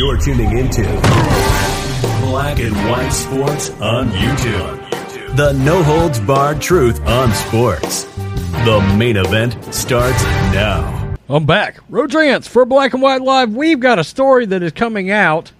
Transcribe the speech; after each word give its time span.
You're 0.00 0.16
tuning 0.16 0.56
into 0.56 0.82
Black 2.22 2.58
and 2.58 2.74
White 2.88 3.10
Sports 3.10 3.68
on 3.82 4.08
YouTube. 4.08 5.36
The 5.36 5.52
no 5.52 5.82
holds 5.82 6.18
barred 6.18 6.62
truth 6.62 6.98
on 7.02 7.30
sports. 7.34 8.04
The 8.64 8.94
main 8.96 9.18
event 9.18 9.62
starts 9.74 10.22
now. 10.54 11.16
I'm 11.28 11.44
back. 11.44 11.80
Rodrance 11.90 12.48
for 12.48 12.64
Black 12.64 12.94
and 12.94 13.02
White 13.02 13.20
Live. 13.20 13.52
We've 13.52 13.78
got 13.78 13.98
a 13.98 14.04
story 14.04 14.46
that 14.46 14.62
is 14.62 14.72
coming 14.72 15.10
out 15.10 15.52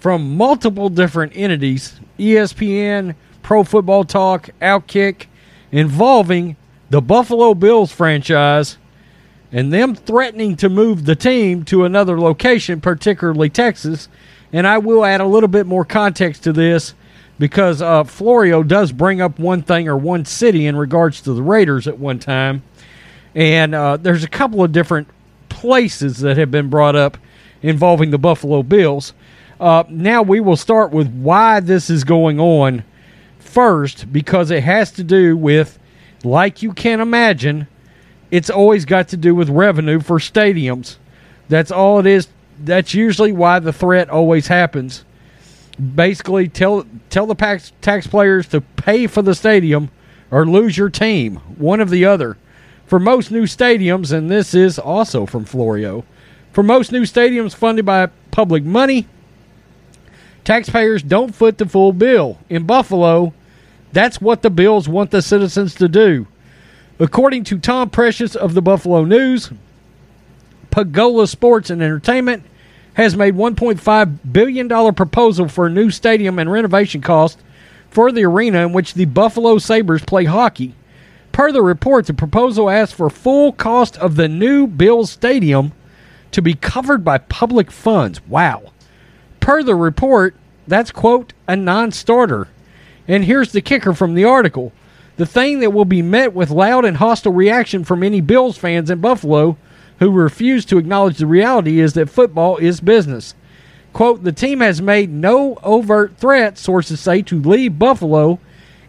from 0.00 0.36
multiple 0.36 0.88
different 0.88 1.36
entities 1.36 2.00
ESPN, 2.18 3.14
Pro 3.44 3.62
Football 3.62 4.02
Talk, 4.02 4.50
Outkick, 4.60 5.26
involving 5.70 6.56
the 6.90 7.00
Buffalo 7.00 7.54
Bills 7.54 7.92
franchise 7.92 8.78
and 9.56 9.72
them 9.72 9.94
threatening 9.94 10.54
to 10.54 10.68
move 10.68 11.06
the 11.06 11.16
team 11.16 11.64
to 11.64 11.86
another 11.86 12.20
location, 12.20 12.78
particularly 12.78 13.48
Texas. 13.48 14.06
And 14.52 14.66
I 14.66 14.76
will 14.76 15.02
add 15.02 15.22
a 15.22 15.26
little 15.26 15.48
bit 15.48 15.64
more 15.64 15.82
context 15.82 16.44
to 16.44 16.52
this 16.52 16.92
because 17.38 17.80
uh, 17.80 18.04
Florio 18.04 18.62
does 18.62 18.92
bring 18.92 19.22
up 19.22 19.38
one 19.38 19.62
thing 19.62 19.88
or 19.88 19.96
one 19.96 20.26
city 20.26 20.66
in 20.66 20.76
regards 20.76 21.22
to 21.22 21.32
the 21.32 21.40
Raiders 21.40 21.88
at 21.88 21.98
one 21.98 22.18
time. 22.18 22.64
And 23.34 23.74
uh, 23.74 23.96
there's 23.96 24.24
a 24.24 24.28
couple 24.28 24.62
of 24.62 24.72
different 24.72 25.08
places 25.48 26.18
that 26.18 26.36
have 26.36 26.50
been 26.50 26.68
brought 26.68 26.94
up 26.94 27.16
involving 27.62 28.10
the 28.10 28.18
Buffalo 28.18 28.62
Bills. 28.62 29.14
Uh, 29.58 29.84
now 29.88 30.20
we 30.20 30.38
will 30.38 30.56
start 30.56 30.90
with 30.90 31.08
why 31.08 31.60
this 31.60 31.88
is 31.88 32.04
going 32.04 32.38
on 32.38 32.84
first 33.38 34.12
because 34.12 34.50
it 34.50 34.64
has 34.64 34.92
to 34.92 35.02
do 35.02 35.34
with, 35.34 35.78
like 36.24 36.60
you 36.60 36.74
can 36.74 37.00
imagine, 37.00 37.68
it's 38.30 38.50
always 38.50 38.84
got 38.84 39.08
to 39.08 39.16
do 39.16 39.34
with 39.34 39.48
revenue 39.48 40.00
for 40.00 40.18
stadiums. 40.18 40.96
That's 41.48 41.70
all 41.70 41.98
it 41.98 42.06
is. 42.06 42.28
That's 42.58 42.94
usually 42.94 43.32
why 43.32 43.58
the 43.58 43.72
threat 43.72 44.08
always 44.10 44.48
happens. 44.48 45.04
Basically, 45.94 46.48
tell 46.48 46.86
tell 47.10 47.26
the 47.26 47.34
tax, 47.34 47.72
taxpayers 47.82 48.48
to 48.48 48.60
pay 48.60 49.06
for 49.06 49.22
the 49.22 49.34
stadium 49.34 49.90
or 50.30 50.46
lose 50.46 50.76
your 50.76 50.90
team, 50.90 51.36
one 51.58 51.80
of 51.80 51.90
the 51.90 52.04
other. 52.04 52.36
For 52.86 52.98
most 52.98 53.30
new 53.30 53.44
stadiums, 53.44 54.12
and 54.12 54.30
this 54.30 54.54
is 54.54 54.78
also 54.78 55.26
from 55.26 55.44
Florio, 55.44 56.04
for 56.52 56.62
most 56.62 56.92
new 56.92 57.02
stadiums 57.02 57.54
funded 57.54 57.84
by 57.84 58.06
public 58.30 58.64
money, 58.64 59.06
taxpayers 60.44 61.02
don't 61.02 61.34
foot 61.34 61.58
the 61.58 61.66
full 61.66 61.92
bill. 61.92 62.38
In 62.48 62.64
Buffalo, 62.64 63.34
that's 63.92 64.20
what 64.20 64.42
the 64.42 64.50
Bills 64.50 64.88
want 64.88 65.10
the 65.10 65.20
citizens 65.20 65.74
to 65.74 65.88
do. 65.88 66.26
According 66.98 67.44
to 67.44 67.58
Tom 67.58 67.90
Precious 67.90 68.34
of 68.34 68.54
the 68.54 68.62
Buffalo 68.62 69.04
News, 69.04 69.50
Pegula 70.70 71.28
Sports 71.28 71.68
and 71.68 71.82
Entertainment 71.82 72.42
has 72.94 73.14
made 73.14 73.34
$1.5 73.34 74.18
billion 74.32 74.94
proposal 74.94 75.48
for 75.48 75.66
a 75.66 75.70
new 75.70 75.90
stadium 75.90 76.38
and 76.38 76.50
renovation 76.50 77.02
cost 77.02 77.38
for 77.90 78.10
the 78.10 78.24
arena 78.24 78.60
in 78.60 78.72
which 78.72 78.94
the 78.94 79.04
Buffalo 79.04 79.58
Sabres 79.58 80.04
play 80.04 80.24
hockey. 80.24 80.74
Per 81.32 81.52
the 81.52 81.60
report, 81.60 82.06
the 82.06 82.14
proposal 82.14 82.70
asks 82.70 82.94
for 82.94 83.10
full 83.10 83.52
cost 83.52 83.98
of 83.98 84.16
the 84.16 84.28
new 84.28 84.66
Bills 84.66 85.10
Stadium 85.10 85.72
to 86.30 86.40
be 86.40 86.54
covered 86.54 87.04
by 87.04 87.18
public 87.18 87.70
funds. 87.70 88.26
Wow. 88.26 88.72
Per 89.40 89.62
the 89.62 89.74
report, 89.74 90.34
that's, 90.66 90.90
quote, 90.90 91.34
a 91.46 91.56
non 91.56 91.92
starter. 91.92 92.48
And 93.06 93.24
here's 93.24 93.52
the 93.52 93.60
kicker 93.60 93.92
from 93.92 94.14
the 94.14 94.24
article 94.24 94.72
the 95.16 95.26
thing 95.26 95.60
that 95.60 95.70
will 95.70 95.84
be 95.84 96.02
met 96.02 96.34
with 96.34 96.50
loud 96.50 96.84
and 96.84 96.98
hostile 96.98 97.32
reaction 97.32 97.84
from 97.84 98.02
any 98.02 98.20
Bills 98.20 98.58
fans 98.58 98.90
in 98.90 99.00
Buffalo 99.00 99.56
who 99.98 100.10
refuse 100.10 100.64
to 100.66 100.78
acknowledge 100.78 101.18
the 101.18 101.26
reality 101.26 101.80
is 101.80 101.94
that 101.94 102.10
football 102.10 102.56
is 102.58 102.80
business. 102.80 103.34
Quote, 103.92 104.24
the 104.24 104.32
team 104.32 104.60
has 104.60 104.82
made 104.82 105.10
no 105.10 105.58
overt 105.62 106.18
threat, 106.18 106.58
sources 106.58 107.00
say, 107.00 107.22
to 107.22 107.40
leave 107.40 107.78
Buffalo 107.78 108.38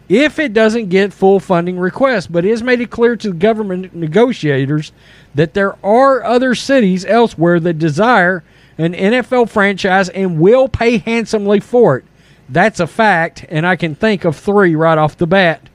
if 0.09 0.39
it 0.39 0.53
doesn't 0.53 0.89
get 0.89 1.13
full 1.13 1.39
funding 1.39 1.79
requests, 1.79 2.27
but 2.27 2.45
it 2.45 2.49
has 2.49 2.63
made 2.63 2.81
it 2.81 2.89
clear 2.89 3.15
to 3.17 3.33
government 3.33 3.93
negotiators 3.93 4.91
that 5.35 5.53
there 5.53 5.75
are 5.85 6.23
other 6.23 6.55
cities 6.55 7.05
elsewhere 7.05 7.59
that 7.59 7.79
desire 7.79 8.43
an 8.77 8.93
NFL 8.93 9.49
franchise 9.49 10.09
and 10.09 10.39
will 10.39 10.67
pay 10.67 10.97
handsomely 10.97 11.59
for 11.59 11.97
it. 11.97 12.05
That's 12.49 12.79
a 12.79 12.87
fact, 12.87 13.45
and 13.49 13.65
I 13.65 13.75
can 13.75 13.95
think 13.95 14.23
of 14.23 14.35
three 14.35 14.75
right 14.75 14.97
off 14.97 15.17
the 15.17 15.27
bat. 15.27 15.67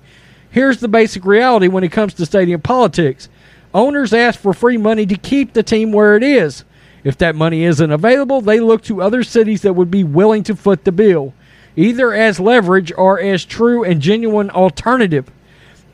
Here's 0.52 0.80
the 0.80 0.88
basic 0.88 1.24
reality 1.24 1.66
when 1.66 1.82
it 1.82 1.92
comes 1.92 2.12
to 2.14 2.26
stadium 2.26 2.60
politics 2.60 3.30
owners 3.72 4.12
ask 4.12 4.38
for 4.38 4.52
free 4.52 4.76
money 4.76 5.06
to 5.06 5.16
keep 5.16 5.54
the 5.54 5.62
team 5.62 5.92
where 5.92 6.14
it 6.14 6.22
is. 6.22 6.64
If 7.04 7.16
that 7.18 7.34
money 7.34 7.64
isn't 7.64 7.90
available, 7.90 8.42
they 8.42 8.60
look 8.60 8.82
to 8.82 9.00
other 9.00 9.22
cities 9.22 9.62
that 9.62 9.72
would 9.72 9.90
be 9.90 10.04
willing 10.04 10.42
to 10.42 10.54
foot 10.54 10.84
the 10.84 10.92
bill, 10.92 11.32
either 11.74 12.12
as 12.12 12.38
leverage 12.38 12.92
or 12.98 13.18
as 13.18 13.46
true 13.46 13.82
and 13.82 14.02
genuine 14.02 14.50
alternative. 14.50 15.30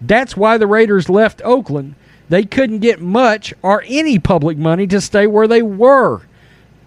That's 0.01 0.37
why 0.37 0.59
the 0.59 0.67
Raiders 0.67 1.09
left 1.09 1.41
Oakland. 1.45 1.95
They 2.29 2.45
couldn't 2.45 2.81
get 2.81 3.01
much 3.01 3.55
or 3.63 3.85
any 3.87 4.19
public 4.19 4.59
money 4.59 4.89
to 4.89 5.01
stay 5.01 5.29
where 5.29 5.47
they 5.47 5.63
were. 5.63 6.23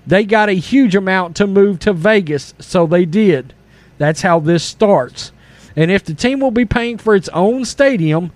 They 0.05 0.25
got 0.25 0.49
a 0.49 0.53
huge 0.53 0.93
amount 0.93 1.37
to 1.37 1.47
move 1.47 1.79
to 1.79 1.93
Vegas, 1.93 2.53
so 2.59 2.85
they 2.85 3.05
did. 3.05 3.53
That's 3.97 4.23
how 4.23 4.41
this 4.41 4.63
starts. 4.63 5.31
And 5.75 5.91
if 5.91 6.03
the 6.03 6.13
team 6.13 6.39
will 6.39 6.51
be 6.51 6.65
paying 6.65 6.97
for 6.97 7.15
its 7.15 7.29
own 7.29 7.65
stadium, 7.65 8.31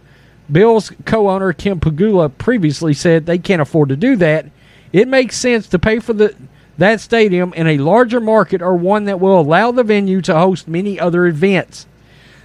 Bill's 0.51 0.91
co 1.05 1.29
owner 1.29 1.53
Kim 1.53 1.79
Pegula 1.79 2.35
previously 2.37 2.93
said 2.93 3.25
they 3.25 3.37
can't 3.37 3.61
afford 3.61 3.89
to 3.89 3.95
do 3.95 4.15
that. 4.17 4.45
It 4.93 5.07
makes 5.07 5.37
sense 5.37 5.67
to 5.69 5.79
pay 5.79 5.99
for 5.99 6.13
the 6.13 6.35
that 6.77 6.99
stadium 6.99 7.53
in 7.53 7.67
a 7.67 7.77
larger 7.77 8.19
market 8.19 8.61
or 8.61 8.75
one 8.75 9.05
that 9.05 9.19
will 9.19 9.39
allow 9.39 9.71
the 9.71 9.83
venue 9.83 10.21
to 10.21 10.37
host 10.37 10.67
many 10.67 10.99
other 10.99 11.25
events. 11.25 11.87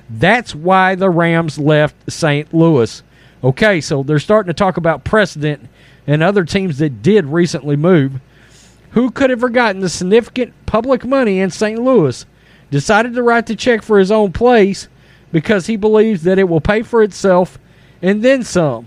That's 0.08 0.54
why 0.54 0.94
the 0.94 1.10
Rams 1.10 1.58
left 1.58 2.10
St. 2.10 2.52
Louis. 2.54 3.02
Okay, 3.42 3.80
so 3.80 4.02
they're 4.02 4.18
starting 4.18 4.50
to 4.50 4.54
talk 4.54 4.76
about 4.76 5.04
precedent 5.04 5.68
and 6.06 6.22
other 6.22 6.44
teams 6.44 6.78
that 6.78 7.02
did 7.02 7.26
recently 7.26 7.76
move. 7.76 8.20
Who 8.90 9.10
could 9.10 9.30
have 9.30 9.40
forgotten 9.40 9.80
the 9.80 9.88
significant 9.88 10.52
public 10.66 11.04
money 11.04 11.40
in 11.40 11.50
St. 11.50 11.80
Louis 11.80 12.26
decided 12.70 13.14
to 13.14 13.22
write 13.22 13.47
the 13.47 13.56
check 13.56 13.82
for 13.82 13.98
his 13.98 14.10
own 14.10 14.32
place 14.32 14.88
because 15.32 15.66
he 15.66 15.76
believes 15.76 16.22
that 16.22 16.38
it 16.38 16.48
will 16.48 16.60
pay 16.60 16.82
for 16.82 17.03
itself 17.03 17.58
and 18.03 18.22
then 18.22 18.42
some. 18.42 18.86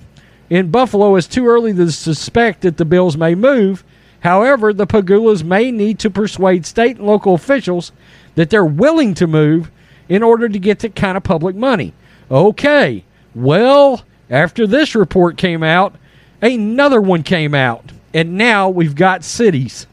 In 0.50 0.72
Buffalo, 0.72 1.16
it's 1.16 1.28
too 1.28 1.48
early 1.48 1.74
to 1.74 1.92
suspect 1.92 2.62
that 2.62 2.78
the 2.78 2.86
Bills 2.86 3.18
may 3.18 3.36
move. 3.36 3.84
However, 4.20 4.74
the 4.74 4.88
Pegulas 4.88 5.44
may 5.44 5.72
need 5.72 6.00
to 6.00 6.10
persuade 6.10 6.66
state 6.66 6.98
and 6.98 7.08
local 7.08 7.34
officials 7.34 7.92
that 8.36 8.50
they're 8.50 8.66
willing 8.66 9.14
to 9.16 9.28
move 9.28 9.72
in 10.10 10.24
order 10.24 10.50
to 10.50 10.60
get 10.60 10.80
that 10.80 10.96
kind 10.96 11.18
of 11.18 11.24
public 11.24 11.56
money. 11.56 11.94
Okay, 12.30 13.04
well, 13.36 14.04
after 14.30 14.68
this 14.68 14.96
report 14.96 15.38
came 15.38 15.64
out, 15.64 15.96
another 16.42 17.02
one 17.02 17.24
came 17.24 17.54
out, 17.54 17.92
and 18.14 18.38
now 18.38 18.70
we've 18.70 18.96
got 18.96 19.24
cities. 19.24 19.88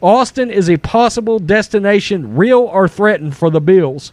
Austin 0.00 0.50
is 0.50 0.68
a 0.68 0.76
possible 0.76 1.38
destination, 1.38 2.36
real 2.36 2.60
or 2.60 2.88
threatened, 2.88 3.36
for 3.36 3.50
the 3.50 3.60
Bills. 3.60 4.12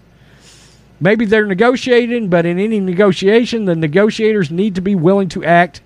Maybe 0.99 1.25
they're 1.25 1.45
negotiating, 1.45 2.29
but 2.29 2.45
in 2.45 2.59
any 2.59 2.79
negotiation, 2.79 3.65
the 3.65 3.75
negotiators 3.75 4.49
need 4.49 4.75
to 4.75 4.81
be 4.81 4.95
willing 4.95 5.27
to 5.29 5.43
act 5.43 5.81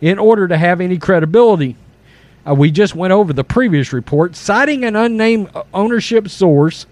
in 0.00 0.18
order 0.18 0.46
to 0.46 0.56
have 0.56 0.80
any 0.80 0.96
credibility. 0.96 1.76
Uh, 2.48 2.54
we 2.54 2.70
just 2.70 2.94
went 2.94 3.12
over 3.12 3.32
the 3.32 3.44
previous 3.44 3.92
report, 3.92 4.36
citing 4.36 4.84
an 4.84 4.96
unnamed 4.96 5.50
ownership 5.74 6.28
source. 6.28 6.86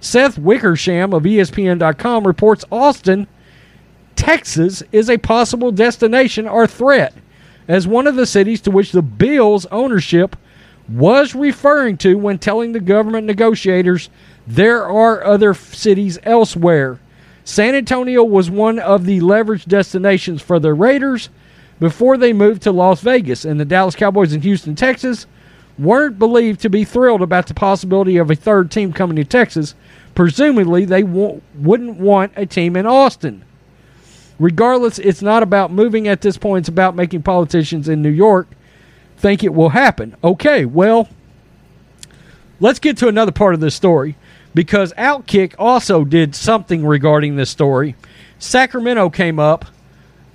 Seth 0.00 0.38
Wickersham 0.38 1.12
of 1.12 1.22
ESPN.com 1.22 2.26
reports 2.26 2.64
Austin, 2.72 3.26
Texas, 4.16 4.82
is 4.92 5.08
a 5.08 5.18
possible 5.18 5.72
destination 5.72 6.48
or 6.48 6.66
threat 6.66 7.14
as 7.68 7.86
one 7.86 8.06
of 8.06 8.16
the 8.16 8.26
cities 8.26 8.60
to 8.62 8.70
which 8.70 8.92
the 8.92 9.02
Bills' 9.02 9.66
ownership 9.66 10.36
was 10.90 11.34
referring 11.34 11.96
to 11.96 12.18
when 12.18 12.38
telling 12.38 12.72
the 12.72 12.80
government 12.80 13.26
negotiators 13.26 14.10
there 14.46 14.84
are 14.84 15.24
other 15.24 15.54
cities 15.54 16.18
elsewhere. 16.24 16.98
San 17.44 17.74
Antonio 17.74 18.24
was 18.24 18.50
one 18.50 18.78
of 18.78 19.06
the 19.06 19.20
leveraged 19.20 19.66
destinations 19.66 20.42
for 20.42 20.58
the 20.58 20.74
Raiders 20.74 21.28
before 21.78 22.16
they 22.16 22.32
moved 22.32 22.62
to 22.62 22.72
Las 22.72 23.00
Vegas, 23.00 23.44
and 23.44 23.58
the 23.58 23.64
Dallas 23.64 23.94
Cowboys 23.94 24.32
in 24.32 24.42
Houston, 24.42 24.74
Texas 24.74 25.26
weren't 25.78 26.18
believed 26.18 26.60
to 26.60 26.68
be 26.68 26.84
thrilled 26.84 27.22
about 27.22 27.46
the 27.46 27.54
possibility 27.54 28.18
of 28.18 28.30
a 28.30 28.34
third 28.34 28.70
team 28.70 28.92
coming 28.92 29.16
to 29.16 29.24
Texas. 29.24 29.74
Presumably, 30.14 30.84
they 30.84 31.02
wouldn't 31.02 31.96
want 31.96 32.32
a 32.36 32.44
team 32.44 32.76
in 32.76 32.84
Austin. 32.84 33.44
Regardless, 34.38 34.98
it's 34.98 35.22
not 35.22 35.42
about 35.42 35.72
moving 35.72 36.06
at 36.06 36.20
this 36.20 36.36
point, 36.36 36.64
it's 36.64 36.68
about 36.68 36.96
making 36.96 37.22
politicians 37.22 37.88
in 37.88 38.02
New 38.02 38.10
York 38.10 38.48
think 39.20 39.44
it 39.44 39.54
will 39.54 39.68
happen. 39.68 40.16
Okay, 40.24 40.64
well, 40.64 41.08
let's 42.58 42.78
get 42.78 42.96
to 42.98 43.08
another 43.08 43.32
part 43.32 43.54
of 43.54 43.60
this 43.60 43.74
story 43.74 44.16
because 44.54 44.92
Outkick 44.94 45.54
also 45.58 46.04
did 46.04 46.34
something 46.34 46.84
regarding 46.84 47.36
this 47.36 47.50
story. 47.50 47.94
Sacramento 48.38 49.10
came 49.10 49.38
up, 49.38 49.66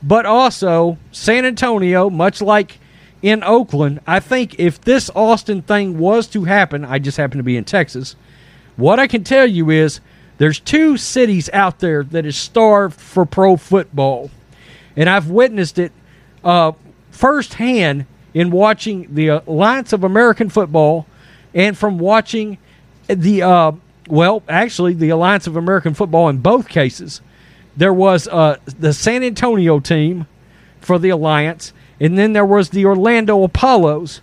but 0.04 0.26
also 0.26 0.98
San 1.12 1.46
Antonio, 1.46 2.10
much 2.10 2.42
like 2.42 2.78
in 3.22 3.44
Oakland. 3.44 4.00
I 4.06 4.20
think 4.20 4.60
if 4.60 4.80
this 4.80 5.10
Austin 5.16 5.64
thing 5.64 5.98
was 5.98 6.28
to 6.28 6.44
happen, 6.44 6.86
I 6.86 7.00
just 7.00 7.18
happen 7.18 7.38
to 7.38 7.44
be 7.44 7.58
in 7.58 7.66
Texas. 7.66 8.16
What 8.76 9.00
I 9.00 9.08
can 9.08 9.24
tell 9.24 9.48
you 9.48 9.72
is 9.72 10.00
there's 10.38 10.60
two 10.60 10.98
cities 10.98 11.50
out 11.52 11.80
there 11.80 12.04
that 12.04 12.26
is 12.26 12.38
starved 12.38 13.00
for 13.00 13.26
pro 13.26 13.58
football, 13.58 14.30
and 14.96 15.10
I've 15.10 15.30
witnessed 15.30 15.80
it 15.80 15.92
uh, 16.44 16.74
firsthand 17.10 18.06
in 18.36 18.52
watching 18.52 19.16
the 19.16 19.30
Alliance 19.30 19.94
of 19.94 20.04
American 20.04 20.50
Football 20.50 21.08
and 21.56 21.76
from 21.76 21.98
watching 21.98 22.60
the 23.08 23.42
uh, 23.42 23.72
well, 24.08 24.44
actually, 24.48 24.94
the 24.94 25.10
Alliance 25.10 25.48
of 25.48 25.56
American 25.56 25.94
Football 25.94 26.30
in 26.30 26.38
both 26.38 26.68
cases. 26.68 27.22
There 27.76 27.94
was 27.94 28.28
uh, 28.28 28.58
the 28.66 28.94
San 28.94 29.24
Antonio 29.24 29.80
team 29.80 30.28
for 30.80 31.00
the 31.00 31.10
Alliance, 31.10 31.74
and 32.00 32.18
then 32.18 32.34
there 32.34 32.46
was 32.46 32.70
the 32.70 32.86
Orlando 32.86 33.44
Apollos 33.44 34.22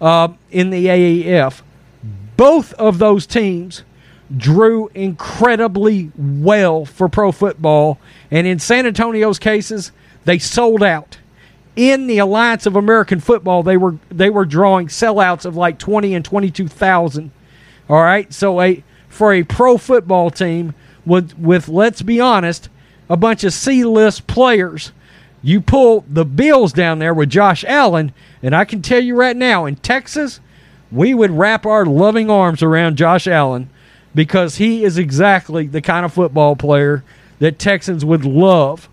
uh, 0.00 0.28
in 0.50 0.70
the 0.70 0.86
AAF. 0.86 1.62
Both 2.36 2.72
of 2.74 2.98
those 2.98 3.26
teams 3.26 3.82
drew 4.34 4.88
incredibly 4.94 6.12
well 6.16 6.84
for 6.84 7.08
pro 7.08 7.32
football, 7.32 7.98
and 8.30 8.46
in 8.46 8.58
San 8.58 8.86
Antonio's 8.86 9.38
cases, 9.38 9.92
they 10.24 10.38
sold 10.38 10.82
out. 10.82 11.18
In 11.76 12.06
the 12.06 12.18
Alliance 12.18 12.66
of 12.66 12.76
American 12.76 13.18
Football, 13.18 13.62
they 13.62 13.76
were 13.76 13.96
they 14.08 14.30
were 14.30 14.44
drawing 14.44 14.86
sellouts 14.86 15.44
of 15.44 15.56
like 15.56 15.78
twenty 15.78 16.14
and 16.14 16.24
twenty 16.24 16.50
two 16.50 16.68
thousand. 16.68 17.32
All 17.88 18.02
right, 18.02 18.32
so 18.32 18.60
a 18.60 18.84
for 19.08 19.32
a 19.32 19.42
pro 19.42 19.76
football 19.76 20.30
team 20.30 20.74
with 21.04 21.36
with 21.38 21.68
let's 21.68 22.02
be 22.02 22.20
honest, 22.20 22.68
a 23.08 23.16
bunch 23.16 23.42
of 23.44 23.52
C 23.52 23.84
list 23.84 24.26
players. 24.26 24.92
You 25.42 25.60
pull 25.60 26.04
the 26.08 26.24
Bills 26.24 26.72
down 26.72 27.00
there 27.00 27.12
with 27.12 27.28
Josh 27.28 27.64
Allen, 27.64 28.14
and 28.42 28.54
I 28.54 28.64
can 28.64 28.80
tell 28.80 29.02
you 29.02 29.14
right 29.14 29.36
now, 29.36 29.66
in 29.66 29.76
Texas, 29.76 30.40
we 30.90 31.12
would 31.12 31.32
wrap 31.32 31.66
our 31.66 31.84
loving 31.84 32.30
arms 32.30 32.62
around 32.62 32.96
Josh 32.96 33.26
Allen 33.26 33.68
because 34.14 34.56
he 34.56 34.84
is 34.84 34.96
exactly 34.96 35.66
the 35.66 35.82
kind 35.82 36.06
of 36.06 36.14
football 36.14 36.56
player 36.56 37.04
that 37.40 37.58
Texans 37.58 38.04
would 38.04 38.24
love. 38.24 38.88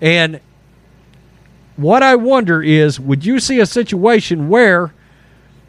And 0.00 0.40
what 1.76 2.02
I 2.02 2.16
wonder 2.16 2.62
is 2.62 3.00
would 3.00 3.24
you 3.24 3.40
see 3.40 3.60
a 3.60 3.66
situation 3.66 4.48
where 4.48 4.92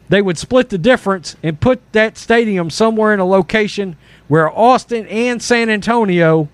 they 0.08 0.22
would 0.22 0.38
split 0.38 0.68
the 0.68 0.78
difference 0.78 1.36
and 1.42 1.60
put 1.60 1.80
that 1.92 2.16
stadium 2.16 2.70
somewhere 2.70 3.12
in 3.12 3.20
a 3.20 3.24
location 3.24 3.96
where 4.28 4.50
Austin 4.50 5.06
and 5.08 5.42
San 5.42 5.68
Antonio 5.68 6.48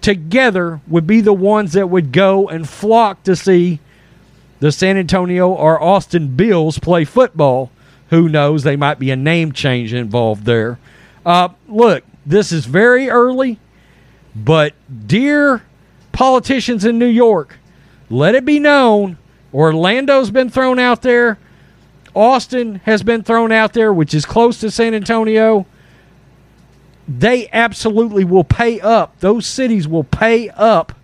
together 0.00 0.80
would 0.88 1.06
be 1.06 1.20
the 1.20 1.32
ones 1.32 1.72
that 1.74 1.88
would 1.88 2.12
go 2.12 2.48
and 2.48 2.68
flock 2.68 3.22
to 3.24 3.36
see 3.36 3.78
the 4.60 4.72
San 4.72 4.96
Antonio 4.96 5.50
or 5.50 5.82
Austin 5.82 6.34
Bills 6.36 6.78
play 6.78 7.04
football. 7.04 7.70
Who 8.10 8.28
knows? 8.28 8.62
They 8.62 8.76
might 8.76 8.98
be 8.98 9.10
a 9.10 9.16
name 9.16 9.52
change 9.52 9.92
involved 9.92 10.44
there. 10.44 10.78
Uh, 11.24 11.50
look, 11.68 12.04
this 12.26 12.52
is 12.52 12.66
very 12.66 13.08
early, 13.08 13.58
but 14.34 14.74
dear 15.06 15.62
politicians 16.12 16.84
in 16.84 16.98
New 16.98 17.06
York, 17.06 17.58
let 18.12 18.34
it 18.34 18.44
be 18.44 18.60
known 18.60 19.16
Orlando's 19.54 20.30
been 20.30 20.48
thrown 20.48 20.78
out 20.78 21.02
there. 21.02 21.38
Austin 22.14 22.76
has 22.84 23.02
been 23.02 23.22
thrown 23.22 23.52
out 23.52 23.72
there, 23.72 23.92
which 23.92 24.14
is 24.14 24.24
close 24.24 24.60
to 24.60 24.70
San 24.70 24.94
Antonio. 24.94 25.66
They 27.08 27.48
absolutely 27.52 28.24
will 28.24 28.44
pay 28.44 28.80
up. 28.80 29.18
Those 29.20 29.46
cities 29.46 29.88
will 29.88 30.04
pay 30.04 30.48
up 30.50 30.94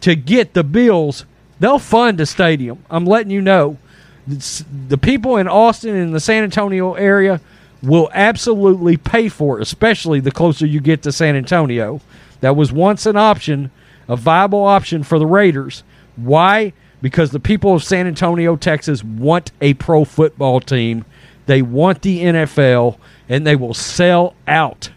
to 0.00 0.14
get 0.14 0.54
the 0.54 0.64
Bills. 0.64 1.24
They'll 1.60 1.78
fund 1.78 2.20
a 2.20 2.26
stadium. 2.26 2.84
I'm 2.90 3.06
letting 3.06 3.30
you 3.30 3.40
know. 3.40 3.78
The 4.26 4.98
people 4.98 5.36
in 5.36 5.46
Austin 5.46 5.94
and 5.94 6.14
the 6.14 6.20
San 6.20 6.42
Antonio 6.42 6.94
area 6.94 7.40
will 7.82 8.10
absolutely 8.12 8.96
pay 8.96 9.28
for 9.28 9.58
it, 9.58 9.62
especially 9.62 10.20
the 10.20 10.32
closer 10.32 10.66
you 10.66 10.80
get 10.80 11.02
to 11.02 11.12
San 11.12 11.36
Antonio. 11.36 12.00
That 12.40 12.56
was 12.56 12.72
once 12.72 13.06
an 13.06 13.16
option, 13.16 13.70
a 14.08 14.16
viable 14.16 14.64
option 14.64 15.02
for 15.02 15.18
the 15.18 15.26
Raiders. 15.26 15.84
Why? 16.16 16.72
Because 17.02 17.30
the 17.30 17.40
people 17.40 17.74
of 17.74 17.84
San 17.84 18.06
Antonio, 18.06 18.56
Texas 18.56 19.04
want 19.04 19.52
a 19.60 19.74
pro 19.74 20.04
football 20.04 20.60
team. 20.60 21.04
They 21.46 21.62
want 21.62 22.02
the 22.02 22.24
NFL, 22.24 22.98
and 23.28 23.46
they 23.46 23.54
will 23.54 23.74
sell 23.74 24.34
out. 24.48 24.90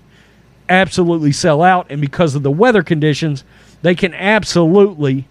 Absolutely 0.68 1.32
sell 1.32 1.62
out. 1.62 1.88
And 1.90 2.02
because 2.02 2.36
of 2.36 2.44
the 2.44 2.52
weather 2.52 2.84
conditions, 2.84 3.44
they 3.82 3.96
can 3.96 4.14
absolutely 4.14 5.28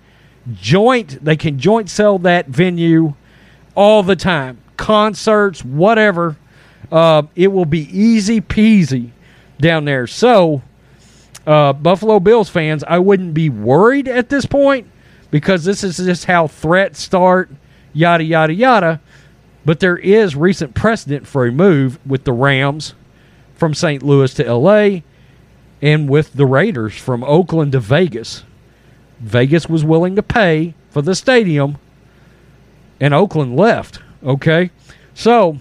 joint 0.55 1.23
they 1.23 1.37
can 1.37 1.59
joint 1.59 1.91
sell 1.91 2.19
that 2.21 2.47
venue 2.47 3.15
all 3.75 4.03
the 4.03 4.17
time. 4.17 4.59
Concerts, 4.77 5.65
whatever 5.65 6.37
uh, 6.91 7.23
it 7.35 7.49
will 7.49 7.65
be 7.65 7.89
easy 7.97 8.41
peasy 8.41 9.11
down 9.61 9.85
there. 9.85 10.07
So, 10.07 10.63
uh, 11.47 11.73
Buffalo 11.73 12.21
Bills 12.21 12.49
fans, 12.49 12.85
I 12.85 12.99
wouldn't 12.99 13.35
be 13.35 13.51
worried 13.51 14.09
at 14.09 14.29
this 14.29 14.47
point 14.47 14.87
because 15.31 15.65
this 15.65 15.85
is 15.85 15.97
just 15.97 16.25
how 16.27 16.47
threats 16.47 17.01
start, 17.01 17.51
yada, 17.93 18.25
yada, 18.25 18.53
yada. 18.53 19.01
But 19.65 19.81
there 19.81 19.97
is 19.97 20.35
recent 20.35 20.75
precedent 20.75 21.27
for 21.27 21.47
a 21.47 21.53
move 21.53 21.99
with 22.07 22.25
the 22.25 22.33
Rams 22.33 22.95
from 23.55 23.75
St. 23.75 24.03
Louis 24.03 24.33
to 24.35 24.53
LA 24.53 25.01
and 25.83 26.09
with 26.09 26.33
the 26.33 26.47
Raiders 26.47 26.97
from 26.97 27.23
Oakland 27.25 27.73
to 27.73 27.81
Vegas. 27.81 28.45
Vegas 29.21 29.69
was 29.69 29.85
willing 29.85 30.17
to 30.17 30.23
pay 30.23 30.75
for 30.91 31.03
the 31.03 31.15
stadium, 31.15 31.77
and 33.01 33.13
Oakland 33.13 33.57
left. 33.57 34.01
Okay? 34.25 34.71
So, 35.13 35.59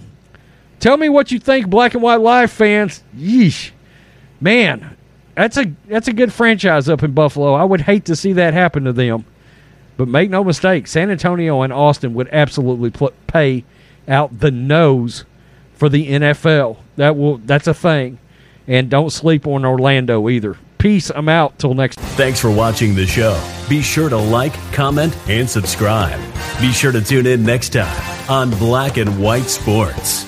Tell 0.79 0.97
me 0.97 1.09
what 1.09 1.31
you 1.31 1.39
think, 1.39 1.67
Black 1.67 1.93
and 1.93 2.03
White 2.03 2.21
Live 2.21 2.51
fans. 2.51 3.03
Yeesh, 3.15 3.71
man, 4.39 4.95
that's 5.35 5.57
a 5.57 5.71
that's 5.87 6.07
a 6.07 6.13
good 6.13 6.31
franchise 6.31 6.87
up 6.87 7.03
in 7.03 7.13
Buffalo. 7.13 7.53
I 7.53 7.63
would 7.63 7.81
hate 7.81 8.05
to 8.05 8.15
see 8.15 8.33
that 8.33 8.53
happen 8.53 8.83
to 8.83 8.93
them, 8.93 9.25
but 9.97 10.07
make 10.07 10.29
no 10.29 10.43
mistake, 10.43 10.87
San 10.87 11.09
Antonio 11.09 11.61
and 11.63 11.73
Austin 11.73 12.13
would 12.13 12.29
absolutely 12.31 12.91
pl- 12.91 13.13
pay 13.25 13.65
out 14.07 14.39
the 14.39 14.51
nose 14.51 15.25
for 15.73 15.89
the 15.89 16.07
NFL. 16.07 16.77
That 16.95 17.17
will 17.17 17.37
that's 17.39 17.67
a 17.67 17.73
thing, 17.73 18.19
and 18.67 18.89
don't 18.89 19.09
sleep 19.09 19.47
on 19.47 19.65
Orlando 19.65 20.29
either. 20.29 20.57
Peace. 20.77 21.09
I'm 21.09 21.27
out 21.27 21.57
till 21.57 21.73
next. 21.73 21.99
Thanks 21.99 22.39
for 22.39 22.51
watching 22.51 22.93
the 22.93 23.07
show. 23.07 23.41
Be 23.67 23.81
sure 23.81 24.09
to 24.09 24.17
like, 24.17 24.53
comment, 24.71 25.17
and 25.27 25.49
subscribe. 25.49 26.19
Be 26.61 26.71
sure 26.71 26.91
to 26.91 27.01
tune 27.01 27.25
in 27.25 27.43
next 27.43 27.69
time 27.73 28.29
on 28.29 28.51
Black 28.51 28.97
and 28.97 29.21
White 29.21 29.49
Sports. 29.49 30.25